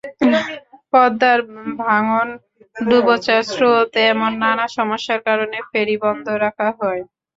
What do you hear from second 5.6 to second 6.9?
ফেরি বন্ধ রাখা